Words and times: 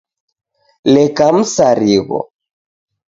Leka 0.93 1.27
msarigho. 1.37 2.19